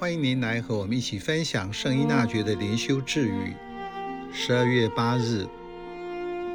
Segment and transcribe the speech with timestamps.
[0.00, 3.54] 欢迎您来和我们一起分享圣依纳爵的灵修智语。
[4.32, 5.46] 十二月八日，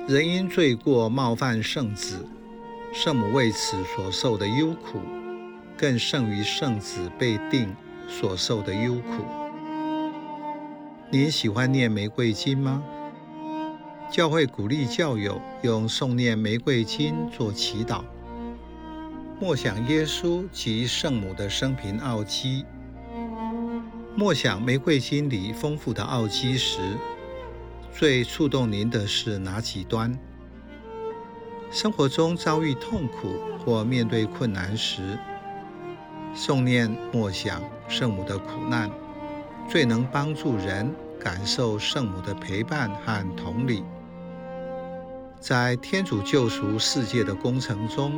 [0.08, 2.26] 人因罪过冒犯圣子，
[2.92, 5.00] 圣母为此所受的忧苦，
[5.78, 7.72] 更胜于圣子被定
[8.08, 9.24] 所受的忧苦。
[11.12, 12.84] 您喜欢念玫瑰经吗？
[14.12, 18.02] 教会鼓励教友用诵念玫瑰经做祈祷，
[19.40, 22.66] 默想耶稣及圣母的生平奥迹。
[24.18, 26.80] 默想玫瑰经里丰富的奥迹时，
[27.94, 30.18] 最触动您的是哪几端？
[31.70, 35.20] 生活中遭遇痛苦或面对困难时，
[36.34, 38.90] 诵念默想圣母的苦难，
[39.70, 43.84] 最能帮助人感受圣母的陪伴和同理。
[45.42, 48.14] 在天主救赎世界的工程中，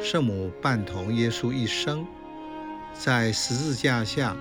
[0.00, 2.06] 圣母伴同耶稣一生，
[2.94, 4.36] 在十字架下。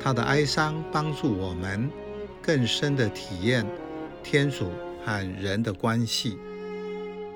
[0.00, 1.90] 他的哀伤帮助我们
[2.40, 3.66] 更深地体验
[4.22, 4.70] 天主
[5.04, 6.38] 和人的关系。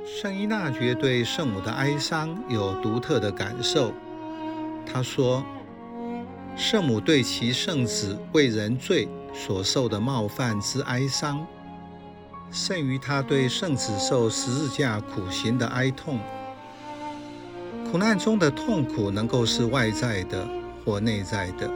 [0.04, 3.92] 圣依纳爵对圣母的哀伤有独特的感受。
[4.84, 5.44] 他说
[6.56, 11.46] ：“圣母对其圣子为人罪所受的冒犯之哀伤，
[12.50, 16.18] 胜于他对圣子受十字架苦行的哀痛。
[17.90, 20.46] 苦难中的痛苦能够是外在的
[20.84, 21.70] 或内在的。”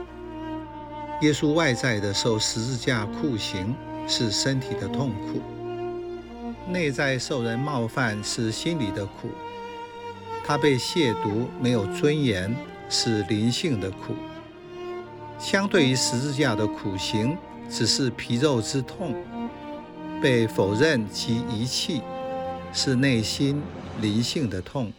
[1.21, 3.73] 耶稣外在的受十字架酷刑
[4.07, 5.41] 是身体的痛苦，
[6.71, 9.29] 内在受人冒犯是心里的苦。
[10.45, 12.55] 他被亵渎，没有尊严，
[12.87, 14.13] 是灵性的苦。
[15.39, 17.35] 相对于十字架的苦刑，
[17.67, 19.11] 只是皮肉之痛；
[20.21, 22.03] 被否认及遗弃，
[22.71, 23.59] 是内心
[23.99, 24.93] 灵性的痛。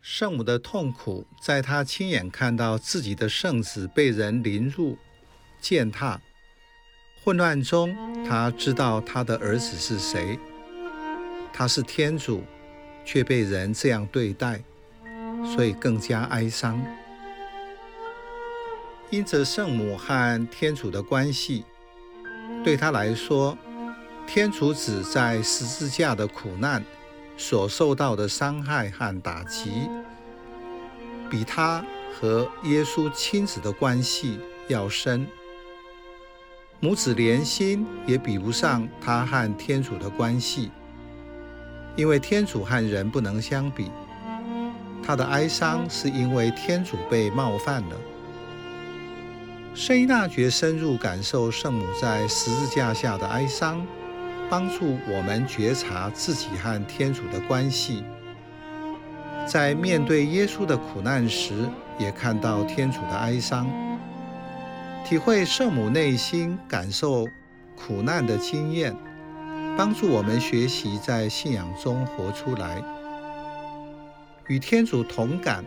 [0.00, 4.96] 圣母的痛苦，在她亲眼看到自己的圣子被人凌辱、
[5.60, 6.20] 践踏，
[7.22, 7.94] 混乱中，
[8.24, 10.38] 她知道她的儿子是谁。
[11.52, 12.42] 他是天主，
[13.04, 14.62] 却被人这样对待，
[15.54, 16.80] 所以更加哀伤。
[19.10, 21.64] 因着圣母和天主的关系，
[22.64, 23.58] 对她来说，
[24.26, 26.82] 天主子在十字架的苦难。
[27.40, 29.88] 所受到的伤害和打击，
[31.30, 35.26] 比他和耶稣亲子的关系要深。
[36.80, 40.70] 母子连心也比不上他和天主的关系，
[41.96, 43.90] 因为天主和人不能相比。
[45.02, 47.96] 他的哀伤是因为天主被冒犯了。
[49.74, 53.84] 圣依纳爵深入感受圣母在十字架下的哀伤。
[54.50, 58.02] 帮助我们觉察自己和天主的关系，
[59.46, 61.68] 在面对耶稣的苦难时，
[62.00, 63.70] 也看到天主的哀伤，
[65.04, 67.28] 体会圣母内心感受
[67.76, 68.92] 苦难的经验，
[69.78, 72.82] 帮助我们学习在信仰中活出来，
[74.48, 75.64] 与天主同感，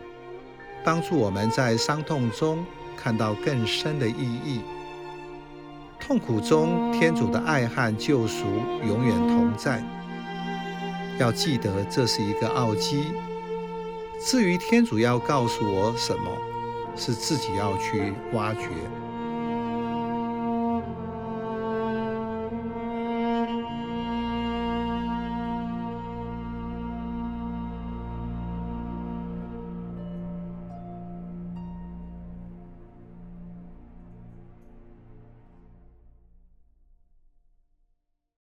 [0.84, 2.62] 帮助我们在伤痛中
[2.98, 4.60] 看到更深的意义。
[5.98, 8.44] 痛苦中，天主的爱和救赎
[8.86, 9.82] 永远同在。
[11.18, 13.04] 要记得，这是一个奥迹。
[14.20, 16.30] 至于天主要告诉我什么，
[16.96, 18.68] 是自己要去挖掘。